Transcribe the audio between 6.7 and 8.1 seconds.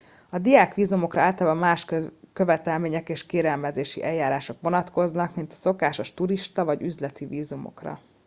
üzleti vízumokra